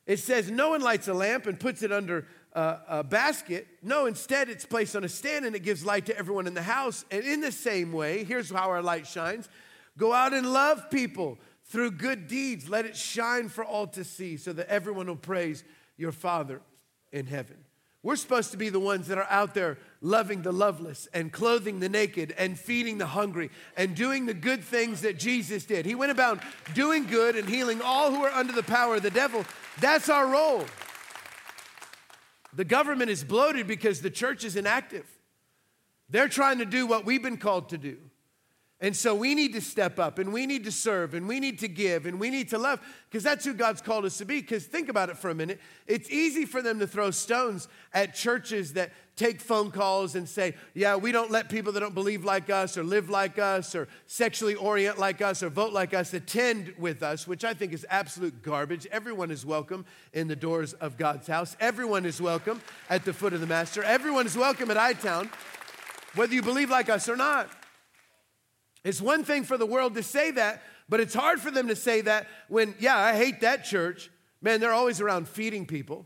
[0.06, 3.66] it says, No one lights a lamp and puts it under a, a basket.
[3.82, 6.62] No, instead, it's placed on a stand and it gives light to everyone in the
[6.62, 7.04] house.
[7.10, 9.48] And in the same way, here's how our light shines
[9.96, 12.68] go out and love people through good deeds.
[12.68, 15.64] Let it shine for all to see so that everyone will praise
[15.96, 16.60] your Father
[17.12, 17.56] in heaven.
[18.02, 21.80] We're supposed to be the ones that are out there loving the loveless and clothing
[21.80, 25.86] the naked and feeding the hungry and doing the good things that Jesus did.
[25.86, 26.42] He went about
[26.74, 29.46] doing good and healing all who are under the power of the devil.
[29.80, 30.66] That's our role.
[32.56, 35.06] The government is bloated because the church is inactive.
[36.08, 37.98] They're trying to do what we've been called to do.
[38.84, 41.60] And so we need to step up and we need to serve and we need
[41.60, 44.42] to give and we need to love because that's who God's called us to be.
[44.42, 45.58] Because think about it for a minute.
[45.86, 50.52] It's easy for them to throw stones at churches that take phone calls and say,
[50.74, 53.88] yeah, we don't let people that don't believe like us or live like us or
[54.06, 57.86] sexually orient like us or vote like us attend with us, which I think is
[57.88, 58.86] absolute garbage.
[58.92, 61.56] Everyone is welcome in the doors of God's house.
[61.58, 63.82] Everyone is welcome at the foot of the Master.
[63.82, 65.32] Everyone is welcome at iTown,
[66.16, 67.48] whether you believe like us or not.
[68.84, 71.76] It's one thing for the world to say that, but it's hard for them to
[71.76, 74.10] say that when, yeah, I hate that church.
[74.42, 76.04] Man, they're always around feeding people.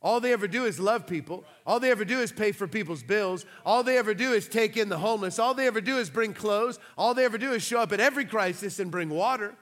[0.00, 1.44] All they ever do is love people.
[1.66, 3.44] All they ever do is pay for people's bills.
[3.66, 5.38] All they ever do is take in the homeless.
[5.38, 6.78] All they ever do is bring clothes.
[6.96, 9.54] All they ever do is show up at every crisis and bring water.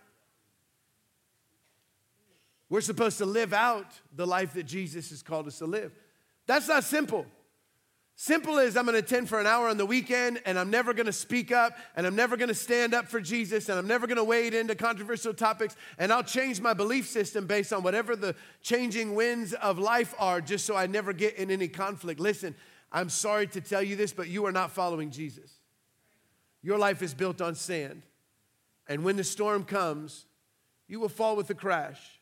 [2.68, 5.92] We're supposed to live out the life that Jesus has called us to live.
[6.46, 7.26] That's not simple.
[8.20, 10.92] Simple as I'm going to attend for an hour on the weekend and I'm never
[10.92, 13.86] going to speak up and I'm never going to stand up for Jesus and I'm
[13.86, 17.84] never going to wade into controversial topics and I'll change my belief system based on
[17.84, 22.18] whatever the changing winds of life are just so I never get in any conflict.
[22.18, 22.56] Listen,
[22.90, 25.52] I'm sorry to tell you this, but you are not following Jesus.
[26.60, 28.02] Your life is built on sand.
[28.88, 30.26] And when the storm comes,
[30.88, 32.18] you will fall with a crash.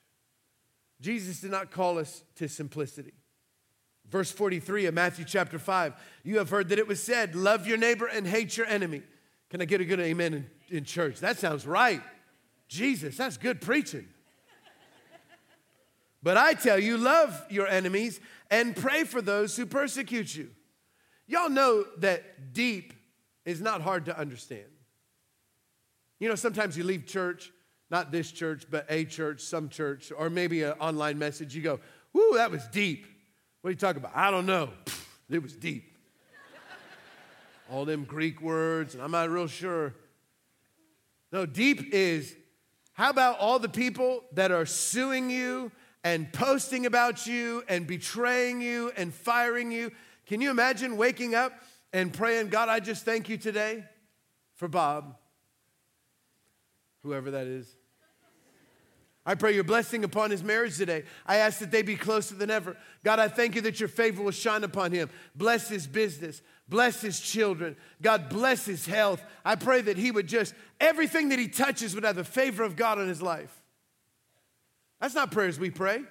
[1.00, 3.14] Jesus did not call us to simplicity.
[4.10, 7.76] Verse 43 of Matthew chapter 5 You have heard that it was said, Love your
[7.76, 9.02] neighbor and hate your enemy.
[9.50, 11.20] Can I get a good amen in, in church?
[11.20, 12.02] That sounds right.
[12.68, 14.06] Jesus, that's good preaching.
[16.22, 18.18] But I tell you, love your enemies
[18.50, 20.50] and pray for those who persecute you.
[21.28, 22.92] Y'all know that deep
[23.44, 24.64] is not hard to understand.
[26.18, 27.52] You know, sometimes you leave church,
[27.90, 31.54] not this church, but a church, some church, or maybe an online message.
[31.54, 31.80] You go,
[32.12, 33.06] Whoo, that was deep.
[33.66, 34.12] What are you talking about?
[34.14, 34.68] I don't know.
[35.28, 35.98] It was deep.
[37.68, 39.92] All them Greek words, and I'm not real sure.
[41.32, 42.32] No, deep is
[42.92, 45.72] how about all the people that are suing you
[46.04, 49.90] and posting about you and betraying you and firing you?
[50.26, 51.52] Can you imagine waking up
[51.92, 53.82] and praying, God, I just thank you today
[54.54, 55.16] for Bob,
[57.02, 57.74] whoever that is.
[59.28, 61.02] I pray your blessing upon his marriage today.
[61.26, 62.76] I ask that they be closer than ever.
[63.02, 65.10] God, I thank you that your favor will shine upon him.
[65.34, 66.40] Bless his business.
[66.68, 67.76] Bless his children.
[68.00, 69.20] God, bless his health.
[69.44, 72.76] I pray that he would just, everything that he touches would have the favor of
[72.76, 73.52] God on his life.
[75.00, 76.02] That's not prayers we pray.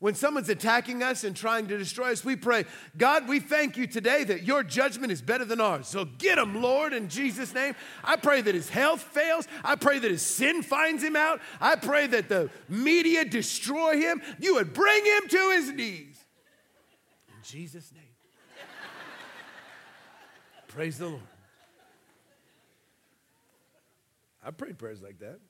[0.00, 3.88] When someone's attacking us and trying to destroy us, we pray, God, we thank you
[3.88, 5.88] today that your judgment is better than ours.
[5.88, 7.74] So get him, Lord, in Jesus' name.
[8.04, 9.48] I pray that his health fails.
[9.64, 11.40] I pray that his sin finds him out.
[11.60, 14.22] I pray that the media destroy him.
[14.38, 16.24] You would bring him to his knees.
[17.28, 18.04] In Jesus' name.
[20.68, 21.22] Praise the Lord.
[24.44, 25.40] I prayed prayers like that.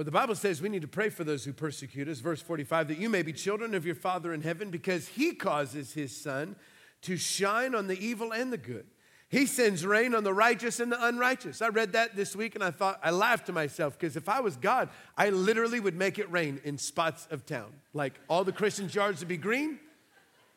[0.00, 2.20] But the Bible says we need to pray for those who persecute us.
[2.20, 5.92] Verse 45 that you may be children of your Father in heaven because he causes
[5.92, 6.56] his sun
[7.02, 8.86] to shine on the evil and the good.
[9.28, 11.60] He sends rain on the righteous and the unrighteous.
[11.60, 14.40] I read that this week and I thought, I laughed to myself because if I
[14.40, 17.70] was God, I literally would make it rain in spots of town.
[17.92, 19.80] Like all the Christians' yards would be green,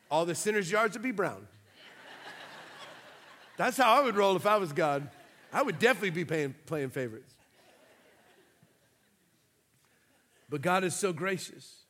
[0.09, 1.49] all the sinners' yards would be brown.
[3.57, 5.09] That's how I would roll if I was God.
[5.51, 7.32] I would definitely be paying, playing favorites.
[10.53, 11.85] But God is so gracious.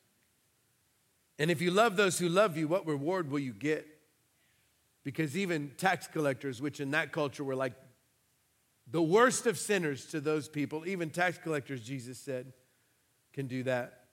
[1.38, 3.86] And if you love those who love you, what reward will you get?
[5.02, 7.74] Because even tax collectors, which in that culture were like
[8.90, 12.54] the worst of sinners to those people, even tax collectors, Jesus said,
[13.34, 14.06] can do that.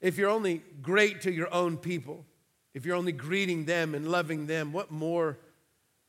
[0.00, 2.24] If you're only great to your own people,
[2.72, 5.38] if you're only greeting them and loving them, what more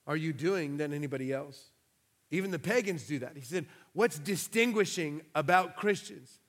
[0.08, 1.62] are you doing than anybody else?
[2.32, 3.34] Even the pagans do that.
[3.36, 6.40] He said, What's distinguishing about Christians?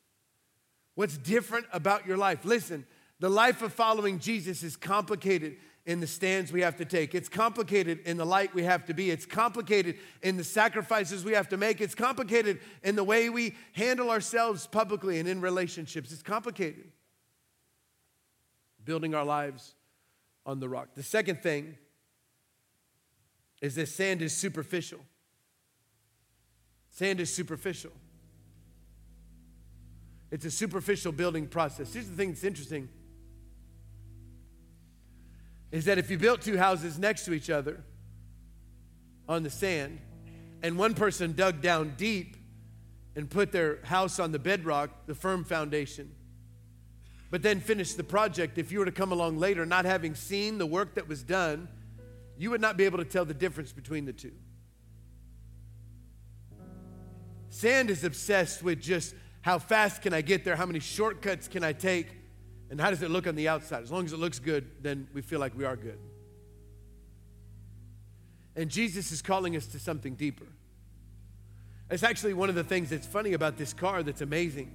[0.99, 2.45] What's different about your life?
[2.45, 2.85] Listen,
[3.21, 7.15] the life of following Jesus is complicated in the stands we have to take.
[7.15, 9.09] It's complicated in the light we have to be.
[9.09, 11.81] It's complicated in the sacrifices we have to make.
[11.81, 16.11] It's complicated in the way we handle ourselves publicly and in relationships.
[16.11, 16.91] It's complicated.
[18.85, 19.77] Building our lives
[20.45, 20.97] on the rock.
[20.97, 21.77] The second thing
[23.63, 24.99] is that sand is superficial.
[26.91, 27.93] Sand is superficial.
[30.31, 31.93] It's a superficial building process.
[31.93, 32.89] Here's the thing that's interesting
[35.71, 37.83] is that if you built two houses next to each other
[39.29, 40.01] on the sand,
[40.63, 42.37] and one person dug down deep
[43.15, 46.11] and put their house on the bedrock, the firm foundation,
[47.31, 50.57] but then finished the project, if you were to come along later not having seen
[50.57, 51.69] the work that was done,
[52.39, 54.33] you would not be able to tell the difference between the two.
[57.51, 59.15] Sand is obsessed with just
[59.49, 62.09] how fast can I get there, how many shortcuts can I take,
[62.69, 63.83] and how does it look on the outside.
[63.83, 65.99] As long as it looks good, then we feel like we are good.
[68.57, 70.45] And Jesus is calling us to something deeper.
[71.89, 74.71] It's actually one of the things that's funny about this car that's amazing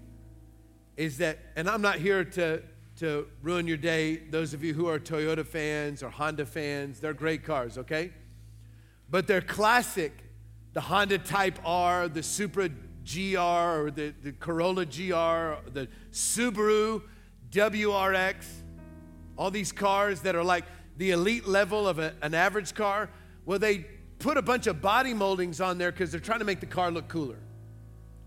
[0.97, 2.63] is that, and I'm not here to,
[2.95, 7.13] to ruin your day, those of you who are Toyota fans or Honda fans, they're
[7.13, 8.11] great cars, okay?
[9.07, 10.23] But they're classic
[10.73, 12.69] the Honda Type R, the Supra
[13.05, 17.01] GR, or the, the Corolla GR, the Subaru
[17.51, 18.45] WRX,
[19.37, 20.65] all these cars that are like
[20.97, 23.09] the elite level of a, an average car.
[23.45, 23.85] Well, they
[24.19, 26.91] put a bunch of body moldings on there because they're trying to make the car
[26.91, 27.39] look cooler.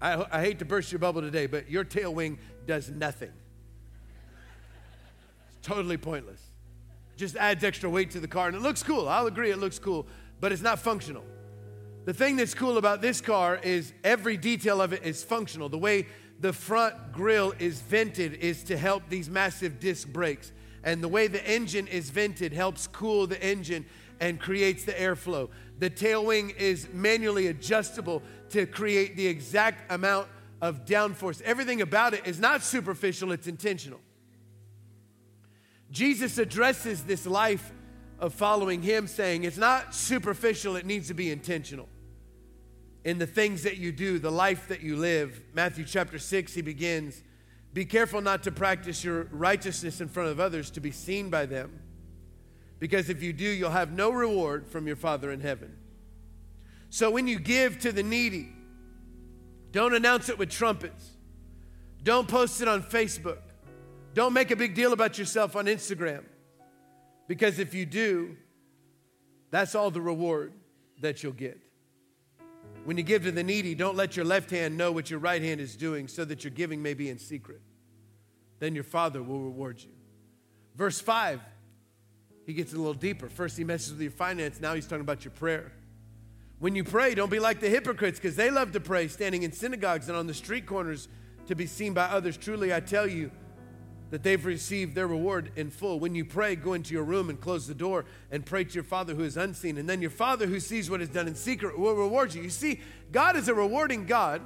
[0.01, 3.33] I, I hate to burst your bubble today, but your tail wing does nothing.
[5.49, 6.41] It's totally pointless.
[7.17, 9.09] Just adds extra weight to the car, and it looks cool.
[9.09, 10.07] I'll agree, it looks cool,
[10.39, 11.25] but it's not functional.
[12.07, 15.69] The thing that's cool about this car is every detail of it is functional.
[15.69, 16.07] The way
[16.38, 20.53] the front grill is vented is to help these massive disc brakes.
[20.85, 23.87] And the way the engine is vented helps cool the engine
[24.21, 25.51] and creates the airflow.
[25.81, 30.29] The tail wing is manually adjustable to create the exact amount
[30.62, 31.42] of downforce.
[31.42, 34.01] Everything about it is not superficial, it's intentional.
[35.90, 37.73] Jesus addresses this life
[38.21, 41.88] of following him saying it's not superficial, it needs to be intentional
[43.07, 45.40] in the things that you do, the life that you live.
[45.55, 47.23] Matthew chapter 6, he begins
[47.73, 51.47] Be careful not to practice your righteousness in front of others to be seen by
[51.47, 51.81] them,
[52.81, 55.77] because if you do, you'll have no reward from your Father in heaven.
[56.90, 58.49] So when you give to the needy,
[59.71, 61.11] don't announce it with trumpets,
[62.03, 63.38] don't post it on Facebook,
[64.14, 66.25] don't make a big deal about yourself on Instagram,
[67.29, 68.37] because if you do,
[69.53, 70.53] that's all the reward
[71.01, 71.65] that you'll get.
[72.87, 75.42] When you give to the needy, don't let your left hand know what your right
[75.42, 77.61] hand is doing so that your giving may be in secret.
[78.61, 79.90] Then your Father will reward you.
[80.77, 81.40] Verse 5,
[82.46, 83.29] he gets a little deeper.
[83.29, 84.61] First, he messes with your finance.
[84.61, 85.72] Now, he's talking about your prayer.
[86.61, 89.51] When you pray, don't be like the hypocrites because they love to pray standing in
[89.51, 91.09] synagogues and on the street corners
[91.49, 92.37] to be seen by others.
[92.37, 93.33] Truly, I tell you,
[94.11, 95.99] that they've received their reward in full.
[95.99, 98.85] When you pray, go into your room and close the door and pray to your
[98.85, 99.79] Father who is unseen.
[99.79, 102.42] And then your Father who sees what is done in secret will reward you.
[102.42, 104.42] You see, God is a rewarding God.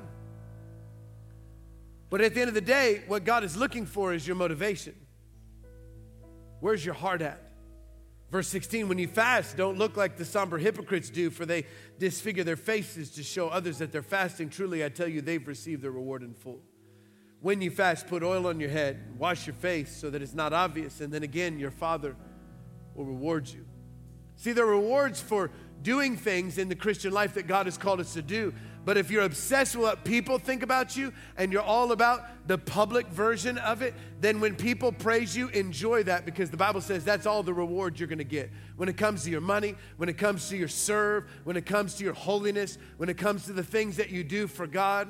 [2.09, 4.95] But at the end of the day, what God is looking for is your motivation.
[6.61, 7.41] Where's your heart at?
[8.31, 11.67] Verse 16, when you fast, don't look like the somber hypocrites do, for they
[11.99, 14.49] disfigure their faces to show others that they're fasting.
[14.49, 16.61] Truly, I tell you, they've received their reward in full.
[17.41, 20.53] When you fast, put oil on your head, wash your face so that it's not
[20.53, 22.15] obvious, and then again, your Father
[22.95, 23.65] will reward you.
[24.37, 25.51] See, there are rewards for
[25.83, 28.53] doing things in the Christian life that God has called us to do.
[28.85, 32.57] But if you're obsessed with what people think about you and you're all about the
[32.57, 37.05] public version of it, then when people praise you, enjoy that because the Bible says
[37.05, 38.51] that's all the reward you're going to get.
[38.77, 41.95] When it comes to your money, when it comes to your serve, when it comes
[41.97, 45.09] to your holiness, when it comes to the things that you do for God.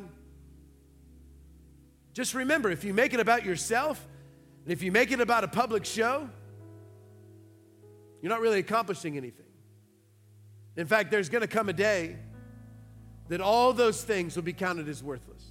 [2.20, 4.06] Just remember if you make it about yourself,
[4.64, 6.28] and if you make it about a public show,
[8.20, 9.46] you're not really accomplishing anything.
[10.76, 12.18] In fact, there's going to come a day
[13.28, 15.42] that all those things will be counted as worthless.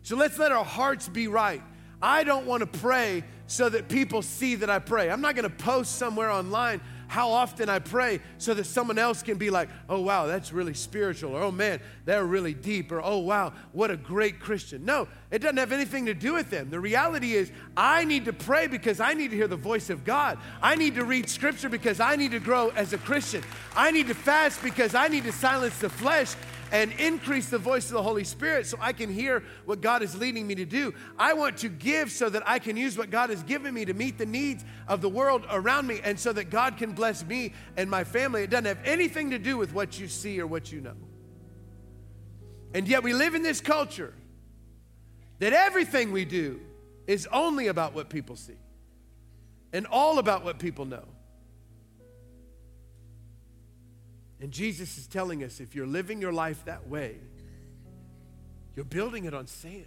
[0.00, 1.60] So let's let our hearts be right.
[2.00, 5.10] I don't want to pray so that people see that I pray.
[5.10, 6.80] I'm not going to post somewhere online
[7.12, 10.72] how often I pray so that someone else can be like, oh, wow, that's really
[10.72, 14.86] spiritual, or oh, man, they're really deep, or oh, wow, what a great Christian.
[14.86, 16.70] No, it doesn't have anything to do with them.
[16.70, 20.04] The reality is, I need to pray because I need to hear the voice of
[20.04, 20.38] God.
[20.62, 23.44] I need to read scripture because I need to grow as a Christian.
[23.76, 26.34] I need to fast because I need to silence the flesh
[26.72, 30.16] and increase the voice of the Holy Spirit so I can hear what God is
[30.16, 30.94] leading me to do.
[31.18, 33.92] I want to give so that I can use what God has given me to
[33.92, 37.52] meet the needs of the world around me and so that God can bless me
[37.76, 38.42] and my family.
[38.42, 40.96] It doesn't have anything to do with what you see or what you know.
[42.74, 44.14] And yet we live in this culture
[45.40, 46.60] that everything we do
[47.06, 48.56] is only about what people see
[49.74, 51.04] and all about what people know.
[54.42, 57.14] And Jesus is telling us if you're living your life that way,
[58.74, 59.86] you're building it on sand.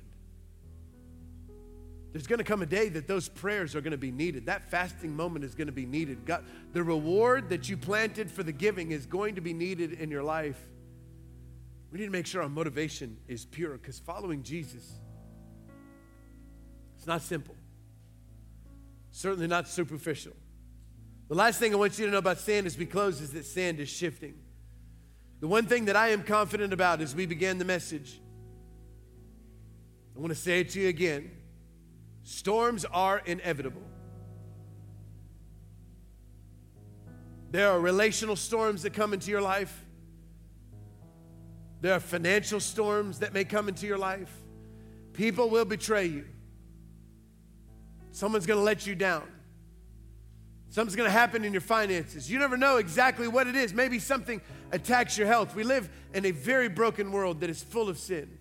[2.14, 4.46] There's going to come a day that those prayers are going to be needed.
[4.46, 6.26] That fasting moment is going to be needed.
[6.26, 10.10] God, the reward that you planted for the giving is going to be needed in
[10.10, 10.58] your life.
[11.92, 14.90] We need to make sure our motivation is pure because following Jesus,
[16.96, 17.56] it's not simple,
[19.12, 20.32] certainly not superficial.
[21.28, 23.46] The last thing I want you to know about sand as we close is that
[23.46, 24.36] sand is shifting.
[25.40, 28.20] The one thing that I am confident about as we began the message,
[30.16, 31.32] I want to say it to you again
[32.24, 33.84] storms are inevitable.
[37.52, 39.86] There are relational storms that come into your life.
[41.82, 44.32] There are financial storms that may come into your life.
[45.14, 46.26] People will betray you.
[48.12, 49.24] Someone's going to let you down.
[50.70, 52.30] Something's going to happen in your finances.
[52.30, 53.74] You never know exactly what it is.
[53.74, 54.42] Maybe something
[54.76, 55.56] attacks your health.
[55.56, 58.38] We live in a very broken world that is full of sin.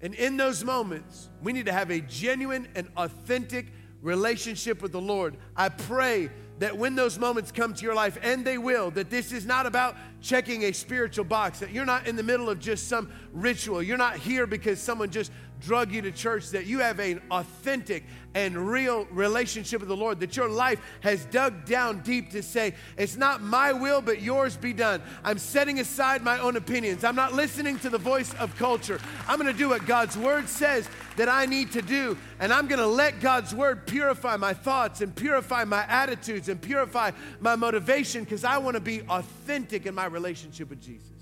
[0.00, 3.66] And in those moments, we need to have a genuine and authentic
[4.02, 5.36] relationship with the Lord.
[5.56, 9.32] I pray that when those moments come to your life, and they will, that this
[9.32, 12.88] is not about checking a spiritual box, that you're not in the middle of just
[12.88, 13.82] some ritual.
[13.82, 15.30] You're not here because someone just
[15.60, 18.04] drug you to church, that you have an authentic
[18.34, 22.74] and real relationship with the Lord, that your life has dug down deep to say,
[22.98, 25.02] It's not my will, but yours be done.
[25.22, 27.04] I'm setting aside my own opinions.
[27.04, 29.00] I'm not listening to the voice of culture.
[29.26, 32.66] I'm going to do what God's word says that I need to do, and I'm
[32.66, 37.56] going to let God's word purify my thoughts and purify my attitudes and purify my
[37.56, 41.13] motivation because I want to be authentic in my relationship with Jesus.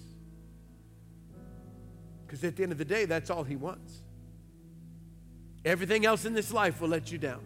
[2.33, 4.01] Because at the end of the day, that's all He wants.
[5.67, 7.43] Everything else in this life will let you down.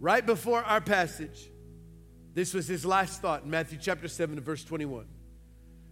[0.00, 1.48] Right before our passage,
[2.34, 5.06] this was his last thought in Matthew chapter 7, verse 21.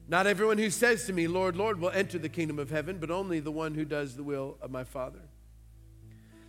[0.09, 3.13] Not everyone who says to me, Lord, Lord, will enter the kingdom of heaven, but
[3.13, 5.23] only the one who does the will of my Father.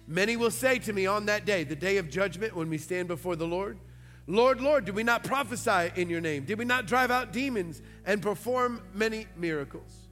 [0.08, 3.08] Many will say to me on that day, the day of judgment, when we stand
[3.08, 3.78] before the Lord,
[4.26, 6.46] Lord, Lord, did we not prophesy in your name?
[6.46, 10.03] Did we not drive out demons and perform many miracles?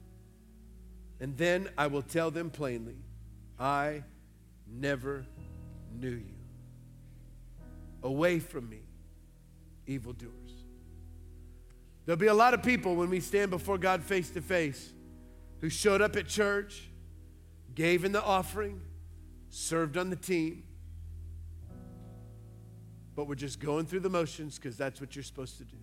[1.22, 2.96] And then I will tell them plainly,
[3.56, 4.02] I
[4.66, 5.24] never
[5.94, 6.34] knew you.
[8.02, 8.80] Away from me,
[9.86, 10.32] evildoers.
[12.04, 14.92] There'll be a lot of people when we stand before God face to face
[15.60, 16.90] who showed up at church,
[17.72, 18.80] gave in the offering,
[19.48, 20.64] served on the team,
[23.14, 25.76] but we're just going through the motions because that's what you're supposed to do.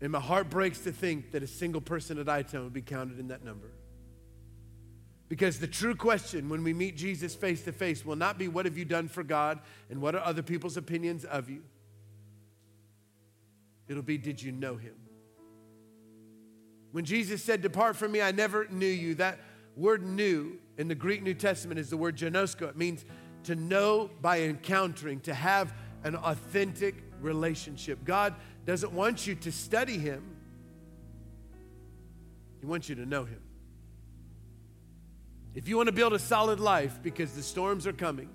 [0.00, 3.18] And my heart breaks to think that a single person at iTown would be counted
[3.18, 3.72] in that number.
[5.28, 8.64] Because the true question when we meet Jesus face to face will not be what
[8.64, 11.62] have you done for God and what are other people's opinions of you.
[13.88, 14.94] It'll be did you know him?
[16.92, 19.40] When Jesus said, Depart from me, I never knew you, that
[19.76, 22.68] word "knew" in the Greek New Testament is the word ginosko.
[22.68, 23.04] It means
[23.44, 25.74] to know by encountering, to have
[26.04, 28.04] an authentic relationship.
[28.04, 28.34] God
[28.66, 30.22] doesn't want you to study him,
[32.60, 33.40] He wants you to know him.
[35.54, 38.28] If you want to build a solid life because the storms are coming,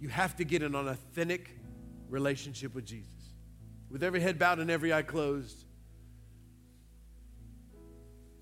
[0.00, 1.50] you have to get an authentic
[2.08, 3.10] relationship with Jesus.
[3.90, 5.64] With every head bowed and every eye closed,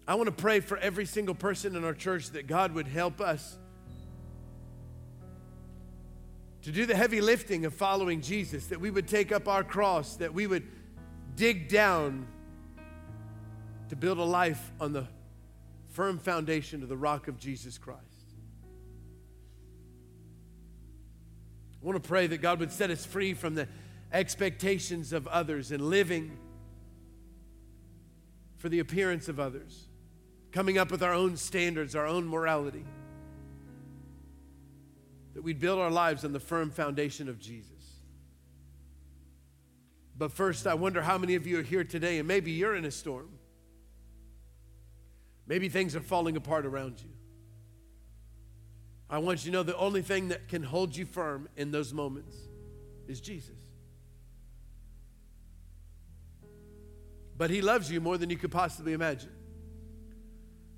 [0.06, 3.20] I want to pray for every single person in our church that God would help
[3.20, 3.58] us
[6.64, 10.16] to do the heavy lifting of following Jesus, that we would take up our cross,
[10.16, 10.66] that we would
[11.36, 12.26] dig down
[13.90, 15.06] to build a life on the
[15.90, 18.00] firm foundation of the rock of Jesus Christ.
[21.82, 23.68] I want to pray that God would set us free from the
[24.10, 26.38] expectations of others and living
[28.56, 29.86] for the appearance of others,
[30.50, 32.86] coming up with our own standards, our own morality.
[35.34, 37.70] That we'd build our lives on the firm foundation of Jesus.
[40.16, 42.84] But first, I wonder how many of you are here today, and maybe you're in
[42.84, 43.30] a storm.
[45.46, 47.10] Maybe things are falling apart around you.
[49.10, 51.92] I want you to know the only thing that can hold you firm in those
[51.92, 52.36] moments
[53.06, 53.58] is Jesus.
[57.36, 59.33] But He loves you more than you could possibly imagine.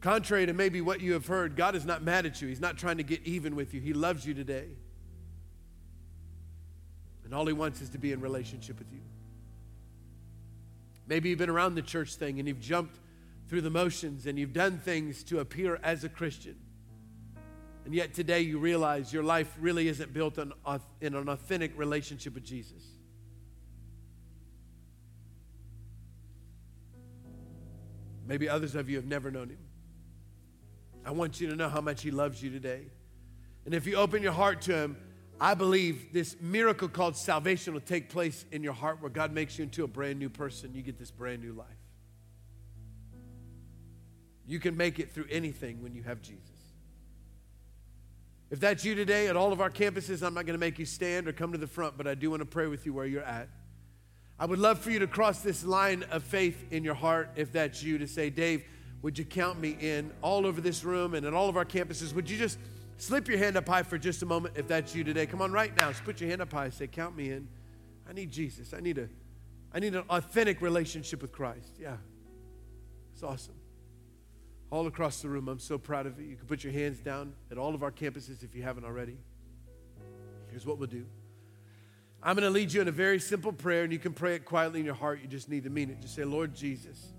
[0.07, 2.46] Contrary to maybe what you have heard, God is not mad at you.
[2.46, 3.80] He's not trying to get even with you.
[3.80, 4.68] He loves you today.
[7.24, 9.00] And all He wants is to be in relationship with you.
[11.09, 13.00] Maybe you've been around the church thing and you've jumped
[13.48, 16.54] through the motions and you've done things to appear as a Christian.
[17.84, 20.52] And yet today you realize your life really isn't built on,
[21.00, 22.84] in an authentic relationship with Jesus.
[28.24, 29.65] Maybe others of you have never known him.
[31.07, 32.82] I want you to know how much He loves you today.
[33.64, 34.96] And if you open your heart to Him,
[35.40, 39.57] I believe this miracle called salvation will take place in your heart where God makes
[39.57, 40.74] you into a brand new person.
[40.74, 41.68] You get this brand new life.
[44.48, 46.42] You can make it through anything when you have Jesus.
[48.50, 50.86] If that's you today at all of our campuses, I'm not going to make you
[50.86, 53.07] stand or come to the front, but I do want to pray with you where
[53.07, 53.48] you're at.
[54.38, 57.52] I would love for you to cross this line of faith in your heart if
[57.52, 58.64] that's you to say, Dave,
[59.03, 62.12] would you count me in all over this room and at all of our campuses?
[62.14, 62.59] Would you just
[62.99, 65.26] slip your hand up high for just a moment if that's you today?
[65.26, 65.88] Come on, right now.
[65.88, 66.70] Just put your hand up high.
[66.70, 67.49] Say, count me in.
[68.09, 68.72] I need Jesus.
[68.72, 69.09] I need a,
[69.72, 71.74] I need an authentic relationship with Christ.
[71.78, 71.97] Yeah,
[73.12, 73.55] it's awesome.
[74.70, 76.26] All across the room, I'm so proud of you.
[76.26, 79.16] You can put your hands down at all of our campuses if you haven't already.
[80.51, 81.07] Here's what we'll do.
[82.22, 84.44] I'm going to lead you in a very simple prayer, and you can pray it
[84.44, 85.20] quietly in your heart.
[85.22, 86.01] You just need to mean it.
[86.01, 87.12] Just say, Lord Jesus.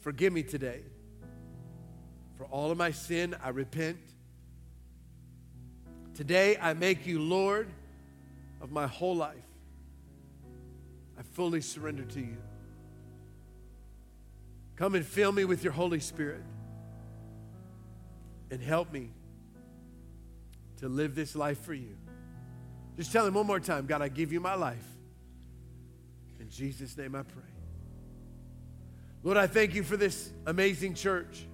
[0.00, 0.82] Forgive me today.
[2.36, 3.98] For all of my sin, I repent.
[6.14, 7.68] Today, I make you Lord
[8.60, 9.36] of my whole life.
[11.18, 12.36] I fully surrender to you.
[14.76, 16.42] Come and fill me with your Holy Spirit
[18.50, 19.10] and help me
[20.78, 21.96] to live this life for you.
[22.96, 24.86] Just tell him one more time God, I give you my life.
[26.40, 27.57] In Jesus' name I pray.
[29.22, 31.46] Lord, I thank you for this amazing church.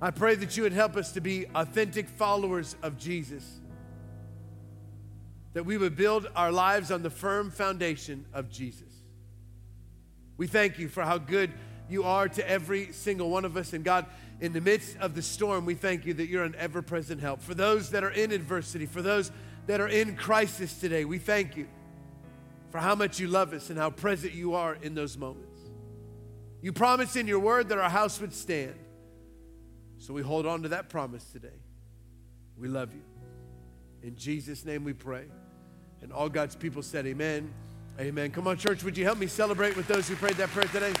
[0.00, 3.60] I pray that you would help us to be authentic followers of Jesus,
[5.52, 8.88] that we would build our lives on the firm foundation of Jesus.
[10.36, 11.52] We thank you for how good
[11.88, 13.72] you are to every single one of us.
[13.72, 14.06] And God,
[14.40, 17.42] in the midst of the storm, we thank you that you're an ever present help.
[17.42, 19.30] For those that are in adversity, for those
[19.66, 21.68] that are in crisis today, we thank you
[22.70, 25.51] for how much you love us and how present you are in those moments.
[26.62, 28.76] You promised in your word that our house would stand.
[29.98, 31.48] So we hold on to that promise today.
[32.56, 33.02] We love you.
[34.02, 35.26] In Jesus' name we pray.
[36.00, 37.52] And all God's people said, Amen.
[38.00, 38.30] Amen.
[38.30, 40.92] Come on, church, would you help me celebrate with those who prayed that prayer today?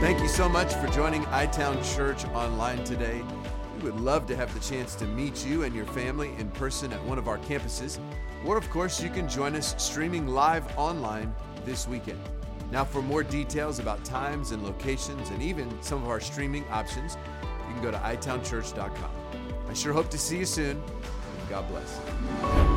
[0.00, 3.22] Thank you so much for joining iTown Church online today.
[3.76, 6.92] We would love to have the chance to meet you and your family in person
[6.92, 7.98] at one of our campuses.
[8.44, 12.20] Or, of course, you can join us streaming live online this weekend.
[12.70, 17.16] Now, for more details about times and locations and even some of our streaming options,
[17.68, 19.10] you can go to itownchurch.com.
[19.68, 20.82] I sure hope to see you soon.
[21.50, 22.75] God bless.